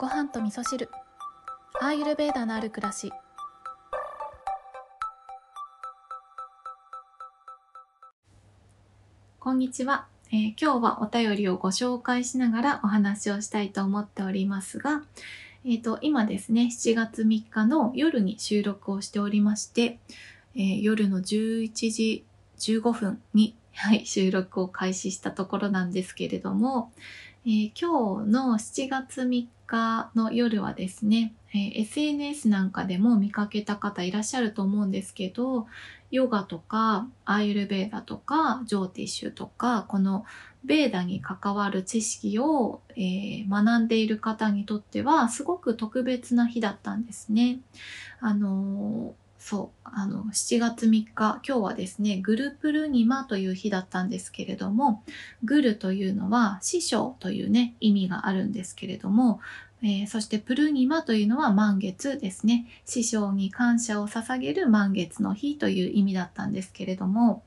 [0.00, 0.88] ご飯と味噌汁。
[1.78, 3.12] アーユルベーダのある暮らし。
[9.38, 15.02] こんにちは、えー今日はお便りをご紹介しながらお話をしたいと思っておりますが、
[15.66, 19.98] えー、と今ですね7月3日の夜に収録をしておりまして、
[20.54, 22.24] えー夜の11時
[22.58, 26.90] 15分に、はい、収録を開始したところなんですけれども、
[27.44, 35.66] えー今日の7月3日の夜はですね、えー SNS なんかでも見かけた方いらっしゃると思うんですけど、
[36.10, 40.24] ヨガとかアイルベーダとかジョーティッシュとかこの
[40.64, 47.60] ベーダに関わる知識を、えー学んでいる方にとってはすごく特別な日だったんですね。
[48.20, 55.02] あのーそう、あの、7月3日、今日はですね、グルプルニマという日だったんですけれども、
[55.42, 59.40] グルというのは師匠というね、意味があるんですけれども、
[59.82, 62.66] えーそしてプルニマというのは満月ですね。
[62.84, 67.42] 師匠に感謝を捧げる満月の日という意味だったんですけれども、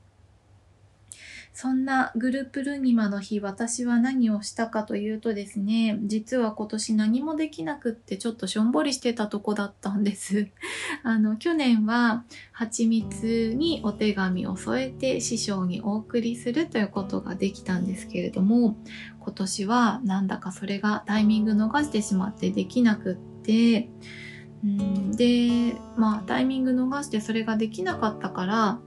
[1.53, 10.47] そんなグループルニマの日、私は何をしたかというとですね、実は今年何もできなくってちょっとしょんぼりしてたとこだったんです。
[11.03, 18.75] あの、去年は蜂蜜にお手紙を添えて師匠にお送りするということができたんですけれども、
[19.19, 23.91] 今年はなんだかそれがタイミング逃してしまってできなくって、
[24.63, 28.79] うんで、まあタイミング逃してそれができなかったから、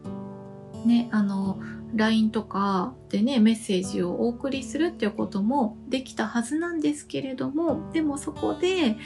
[0.84, 1.58] ね、あの、
[1.96, 8.96] LINE とかでね、メッセージをお送りするっていうこともできたはずなんですけれども、でもそこで、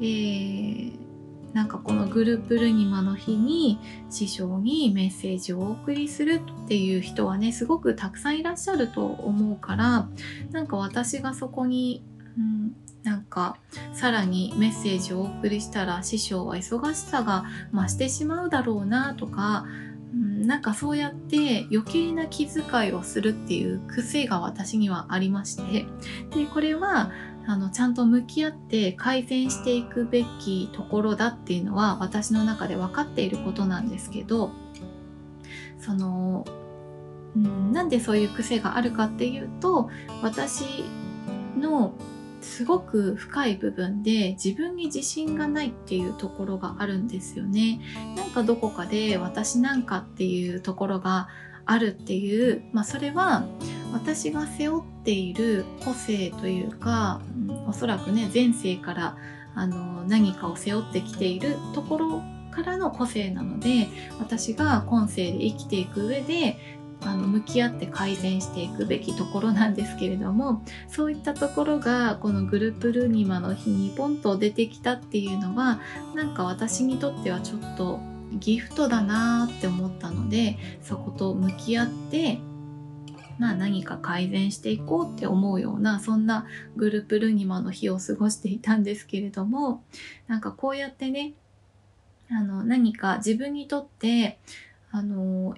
[0.00, 1.04] えー
[1.54, 3.78] なんかこのグループルニマの日に
[4.10, 10.08] 師匠にメッセージをお送りするっていう人はねすごくたくさんいらっしゃると思うから
[10.50, 12.04] なんか私がそこに、
[12.36, 13.56] うん、なんか
[13.92, 19.64] さらにメッセージをお送りしたら師匠は忙しさが増してしまうだろうなとか、
[20.46, 25.86] なんかそうやって余計な気遣いをするっていう癖が私にはありまして。
[26.30, 27.10] でこれは
[27.46, 34.50] あのちゃんと向き合って改善していくべきところだっていうのは私の中で分かっていることなんですけど
[35.78, 36.46] その、
[37.36, 39.90] うん、なんでそういう癖があるかっていうと
[40.22, 40.84] 私
[41.58, 41.92] の
[42.44, 47.80] すごく深い部分で自分に自信がないっていうところがあるんですよね。
[48.16, 51.28] なんかどこかで私なんかっていうところが
[51.64, 53.46] あるっていう、まあそれは
[53.92, 59.16] 私が背負っている個性というか、うんおそらくね前世から
[59.54, 63.88] あの何かを背負ってきているところからの個性なので
[64.20, 66.58] 私が今世で生きていく上で
[67.04, 75.80] あの向き合って改善していくべきところなんですけれどもそういったところがこのグループルーニマの日にポンと出てきたっていうのは
[76.14, 78.00] なんか私にとってはちょっと
[78.32, 82.38] ギフトだなーって思ったのでそこと向き合って
[83.38, 89.82] まあ何か改善していこうって思うようなそんなグループルーニマの日を過ごしていたんですけれども
[90.28, 91.34] なんかこうやってね
[92.30, 94.38] あの何か自分にとって
[94.90, 95.54] あの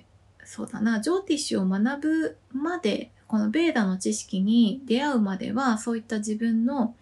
[0.47, 1.01] そうだな。
[1.01, 6.95] ジョーティッシュを学ぶまでこのベーダの知識に出会うまではそういった自分の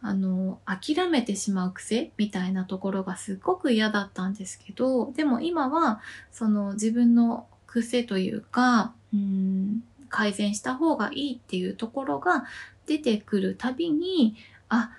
[0.00, 6.00] あの諦めてしまう癖みたいなところがすっごく嫌だったんですけどでも今は
[6.30, 12.44] その自分の癖というかうん改善した方がいいっていうところが
[12.86, 14.36] 出てくるたびに
[14.68, 14.92] あ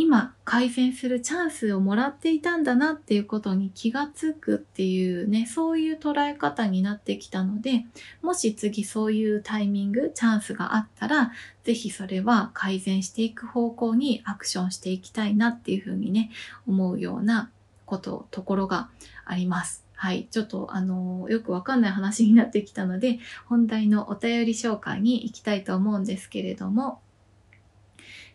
[0.00, 7.84] 今改善するチャンスをもらっていたんだなっていうことに気がつくっていうねそういう捉え方になってきたので
[8.22, 11.32] もし次そういうタイミングチャンスがあったら
[11.64, 16.30] ぜひそれは改善していく方向にアクションしていきたいなっていうふうにね
[16.68, 17.50] 思うような
[17.84, 18.90] ことところが
[19.24, 19.84] あります。
[19.96, 20.28] はい。
[20.30, 27.00] ちょっと、あのよくわかんない話になってきたので、本題のお便り紹介に行きたいと思うんですけれども、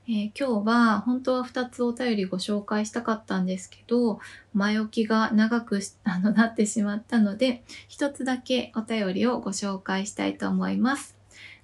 [0.05, 4.19] えー今日は本当は2つお便りご紹介したかったんですけど、
[4.53, 11.15] 前置きが長く あのなってしまったので、1つだけお便りをご紹介したいと思います。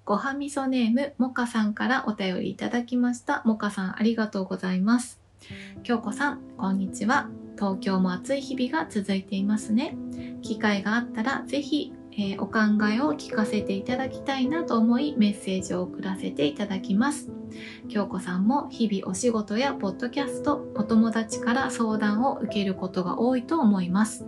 [0.05, 3.41] ごはみそネーム、もかさんからお便りいただきました。
[3.43, 5.19] もかさんありがとうございます。
[5.83, 7.29] 京子さん、こんにちは。
[7.57, 9.97] 東京も暑い日々が続いていますね。
[10.41, 12.59] 機会があったらぜひ、えーお考
[12.91, 17.29] えを聞かせていただきたいなと思いメッセージを送らせていただきます。
[17.87, 24.25] 京子さんも日々お仕事やポッドキャスト、お友達から相談を受けることが多いと思います。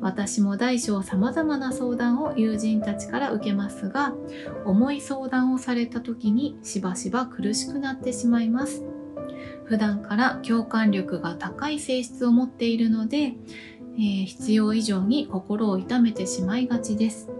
[0.00, 4.14] 私も大小様々な相談を友人たちから受けますが、
[4.64, 8.82] 重い相談をされた時にしばしば苦しくなってしまいます。
[9.64, 13.34] 普段から共感力が高い性質を持っているので、
[13.96, 17.30] えー、必要以上に心を痛めてしまいがちです。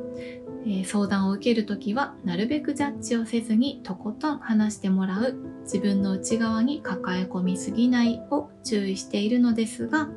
[0.69, 5.37] えー、相談を受けるときはなるべくジャッジをせずにとことん話してもらう。
[5.63, 10.09] 自分の内側に抱え込みすぎないを注意しているのですが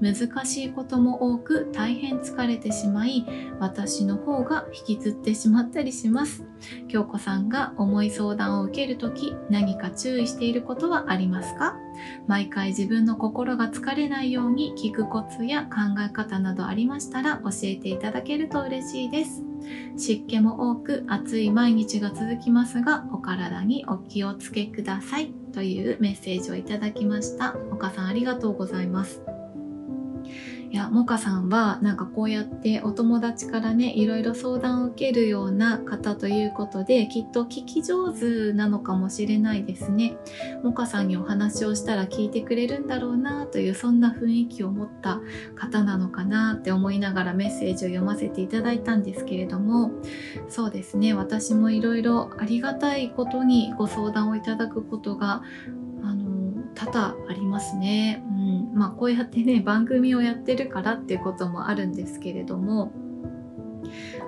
[0.00, 3.24] 難しいことも多く大変疲れてしまい
[3.60, 6.44] 私の方が引きずってしまったりします。
[6.88, 11.76] 京子さんが重い相談を受けるとき何か注意していることはありますか？
[12.26, 19.42] 毎回自分の心が疲れないように聞くコツや考え方などありましたら教えていただけると嬉しいです。
[19.96, 27.56] 湿気も多く暑い毎日が続きますがお体にお気をつけくださいというメッセージをいただきました。
[27.72, 29.22] 岡さんありがとうございます。
[30.76, 40.18] いや、もかさんはなんかこうやってお友達からね、いろいろ相談を受けるような方ということで、きっと聞き上手なのかもしれないですね。
[40.62, 45.22] もかさんにお話をしたら聞いてくれるんだろうなという、そんな雰囲気を持った
[45.54, 49.92] 方なのかなって思いながらメッセージを読ませていただいたんですけれども、
[50.50, 55.40] そうですね、私もいろいろありがたいことにご相談をいただくことが
[56.76, 58.22] 多々ありますね。
[58.28, 62.92] うん、まあこうやってね 番組をやってるからっていうこともあるんですけれども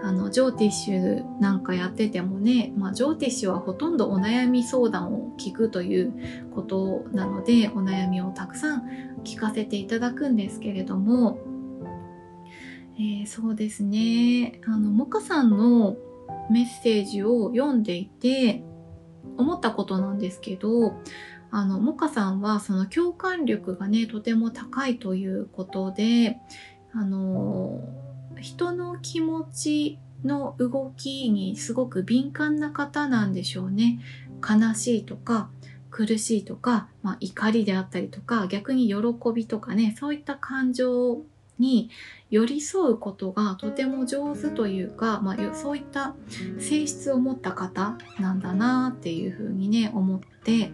[0.02, 6.12] あのジョーティッシュなんかやっててもね、まあ、ジョーティッシュはほとんどお悩み相談を聞くという
[6.54, 8.88] ことなのでお悩みをたくさん
[9.24, 11.38] 聞かせていただくんですけれども、
[12.96, 15.96] えー、そうですねあのモカさんの
[16.50, 18.62] メッセージを読んでいて
[19.36, 20.94] 思ったことなんですけど
[21.50, 26.38] あのモカさんはその共感力がねとても高いということで
[26.92, 27.80] あの
[28.40, 34.00] 人の気持ちの動きにすごく敏感な方なんでしょうね。
[34.40, 35.50] 悲しいとか
[35.90, 38.96] 苦しいとか、まあ、怒りであったりとか逆に喜
[39.34, 41.22] びとかねそういった感情
[41.58, 41.90] に
[42.30, 46.14] 寄り添うことがとても上手というか、まあ、そういった
[46.60, 50.70] 性質を持った方なんだなっていうふうにね思って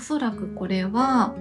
[0.00, 1.34] おそらくこれは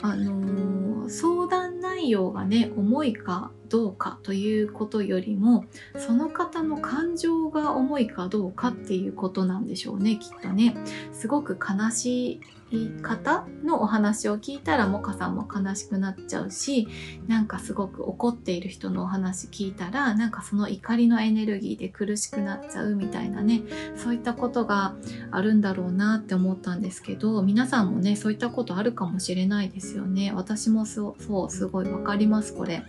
[0.00, 5.66] あのー、相談内容がね重いかどうかということよりも
[5.98, 10.74] その方の感情が重いかどうかっていうことなんでしょうねきっとね。
[11.12, 12.40] すごく悲し
[12.70, 16.88] い方のお話を聞いたらモカさんも悲しくなっちゃうし
[17.28, 23.62] なんかすごく怒っている人のお話聞いたらなんかその怒りのエネルギーで苦しくなっちゃうみたいなね
[23.96, 24.96] そういったことが
[25.36, 30.32] あるんだろうなって思ったんですけど皆さんもねそういったことあるかもしれないですよね。
[30.34, 32.82] 私もそうそうすごいわかりますこれ。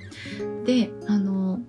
[0.66, 1.60] であの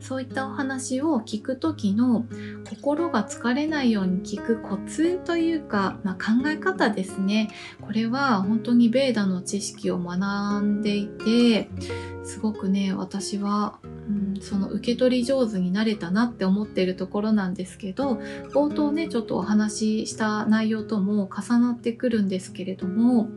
[0.00, 2.24] そういったお話を聞く時の
[2.70, 7.50] 心が疲れないように聞くコツというか、まあ、考え方ですね。
[7.82, 11.68] これは本当にベーダの知識を学んでいて
[12.24, 18.14] すごくね私は、うん、その受け取り上手になれたなって思ってるところなんですけど
[18.52, 23.28] 冒頭ねちょっとお話しした内容とも重なってくるんですけれども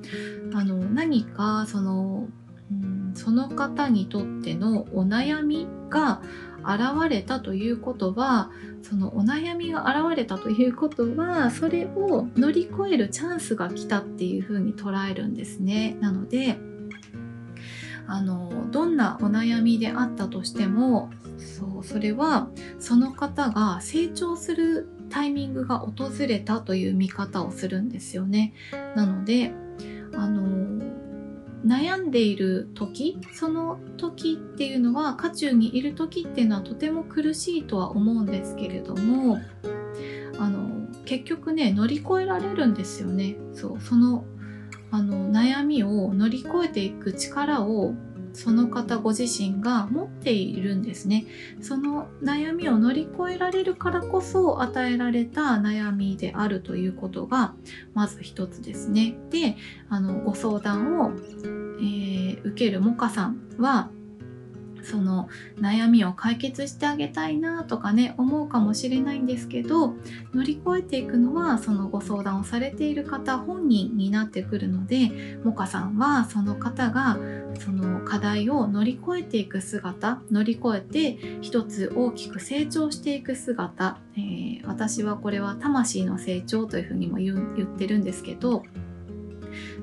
[0.53, 2.27] あの何かその、
[2.71, 6.21] うん、その方にとってのお悩みが
[6.63, 8.51] 現れたということは
[8.83, 15.97] そのお悩みが現れたということはそれを乗り越えるチャンスが来たっていうふうに捉えるんですね。
[15.99, 16.57] なので
[18.11, 28.53] あのどんなお悩みであったとしてもそうそれはその方が成長するタイミングが訪れたという見方をするんですよね。
[28.95, 29.53] なので
[30.13, 30.81] あの
[31.65, 39.39] 悩んでいる時その時っていうのは渦中にいる時っていうのはとても苦しいとは思うんですけれども
[40.37, 44.25] あの結局ね乗り越えられるんですよねそうその
[44.92, 47.94] あの悩みを乗り越えていく力を
[48.33, 51.26] その方ご自身が持っているんですね。
[51.62, 57.54] その悩みを乗り越えられるからこそ与えられた悩みであるということが
[57.94, 59.16] まず一つですね。
[59.30, 59.57] で
[59.90, 63.90] あのご相談を、えー、受けるモカさんは
[64.83, 69.95] その悩みを解決してあげたいなとかね思うかもしれないんですけど
[70.33, 75.11] 乗り越えていくのはそのご相談をされている方本人になってくるので
[75.44, 77.18] モカさんはその方が
[77.59, 88.64] その課題を乗り越えていく姿乗り越えて一つ大きく成長していく姿、えー、私はこれは魂の成長というふうにも言ってるんですけど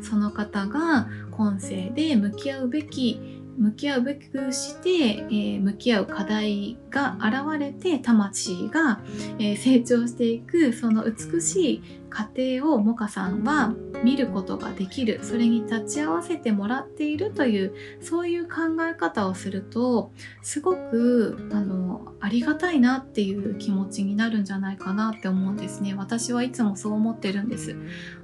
[0.03, 9.01] その方が今世で向き合うべき向き合うべくして、えー、向き合う課題が現れて魂が、
[9.39, 15.21] えー、成長していくその美しい過程をモカさんは見ることができる。
[15.23, 20.11] それに立ち会わせてもらっているというそういう考え方をすると
[20.43, 25.95] すごくあのありがたいなっていう気持ちになるんじゃないかなって思うんですね。
[25.95, 27.77] 私はいつもそう思ってるんです。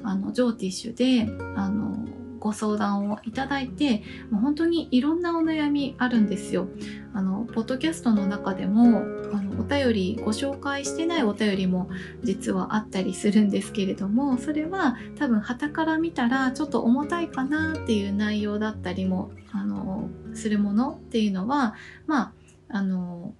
[0.03, 2.07] あのジョーティッシュであの
[2.45, 6.69] ご相談をいただいてもう本当にいろんなお悩みあるんですよ。
[7.15, 8.99] あのポッドキャストの中でも
[9.33, 11.89] あのお便りご紹介してないお便りも
[12.23, 21.75] 実はあったりするんですけれどもそれは多分旗から見たらちょっと重たいかなっていう内容だったりもあのするものっていうのは
[22.07, 22.33] まあ
[22.69, 23.33] あの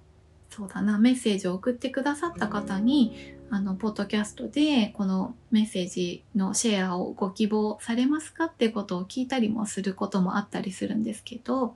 [0.49, 11.75] そうだなメッセージを送ってくださった方にあの、ポッドキャストで、このメッセージのシェアをご希望されますかってことを聞いたりもすることもあったりするんですけど、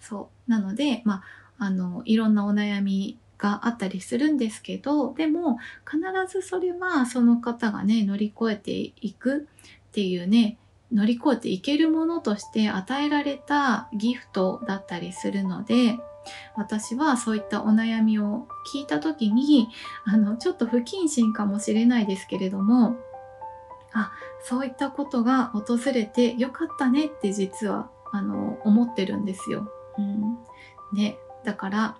[0.00, 0.50] そう。
[0.50, 1.22] なので、ま
[1.58, 5.58] あ、あの、いろんなお悩みがあったりするんですけど、でも、
[5.90, 9.48] 必ずそれはその方がね、乗り越えていく
[9.88, 10.58] っていうね、
[10.92, 15.98] 乗り越えていけるものとして与えられたギフトだったりするので、
[16.56, 19.68] 私はそういったお悩みを聞いた時に
[20.04, 22.96] あのちょっと不謹慎かもしれないですけれども
[23.92, 29.70] あそういったことが訪れてよかったねって実はあの思ってるんですよ。
[29.98, 30.38] うん、
[30.92, 31.98] ねだから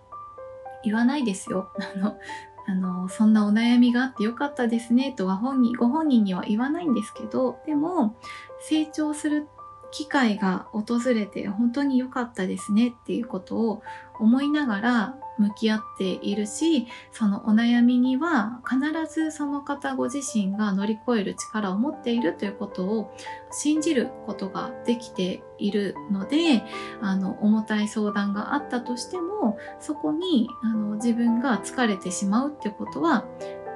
[0.85, 1.71] 言わないですよ。
[1.97, 2.19] あの
[2.67, 8.15] あのそんなお悩みがあってよかったですねとは本人ご本人には言わないんですけどでも
[8.61, 9.49] 成長する
[9.91, 13.83] 機会が訪れて本当に良かったですねっていうことを
[14.21, 18.81] 思いながら向き合っているしそのお悩みには必
[19.13, 23.15] ずその方ご自身が乗り越える力を持っているということを
[23.51, 26.65] 信じることができているので
[27.01, 33.25] あの重たい相談があったとしてもそこにあの自分が疲れてしまうってことは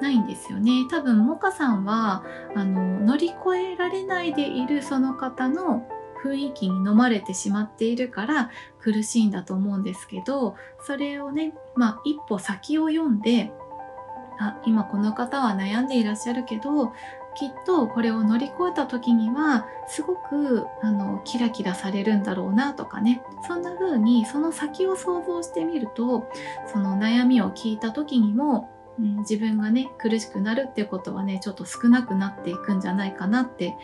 [0.01, 0.87] ないんですよね。
[0.91, 2.25] 多分モカさんは
[2.57, 5.87] あの乗り越えられないでいるその方の
[6.23, 8.51] 雰囲気に飲まれてしまっているから
[8.81, 13.53] 苦しいんだと思うんですけどそれをね、まあ、一歩先を読んで
[14.39, 16.93] あ今この方は悩んでいらっしゃるけど
[17.35, 26.29] きっとこれを乗り越えた時にはすごくあのキラキラされるんだろうなとかねそんな風にその先を想像してみると
[26.71, 33.75] その悩みを聞いた時にも、うん、自分がね苦しくなるっていうことはねちょっと少なくなっていくんじゃないかなって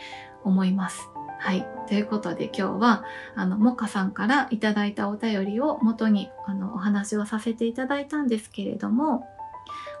[0.43, 1.09] 思います。
[1.41, 1.65] はい。
[1.87, 9.25] ということで今日は、あの、モカさんからいただいたお便りを元に、あの、お話をさせていただいたんですけれども、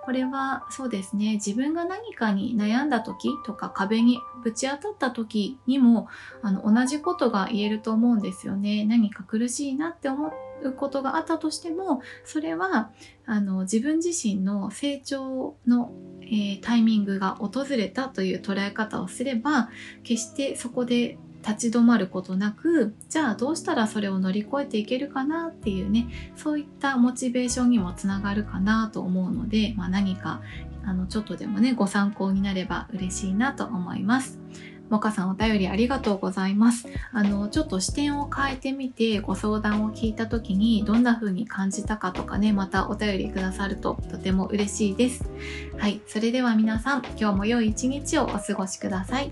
[0.03, 6.09] これはそうですね、自分が何かに悩んだ時とか壁にぶち当たった時にも、
[6.41, 8.85] あの、同じことが言えると思うんですよね。
[8.85, 12.91] 何か苦しいなって思うことがあったとしても、それは、
[13.25, 15.93] あの、自分自身の成長の
[16.29, 19.69] えー、タイミングが訪れたという捉え方をすれば
[20.03, 21.17] 決してそこで
[21.47, 30.41] 立ち止まることなくじゃあどうしたらそれを乗り越えていけるかなっていうねそういったモチベーションにもつながるかなと思うので、まあ、何か
[30.85, 34.39] あのちょっとでもねご参考になれば嬉しいなと思います。
[34.89, 36.87] もかさんお便りありがとうございます。
[37.11, 45.29] あの、ちょっと視点を変えてみてご相談を聞いた時にどんな風に感じたかとかね、またお便りくださるととても嬉しいです。
[45.77, 49.31] はい、それでは皆さん、今日も良い一日をお過ごしください。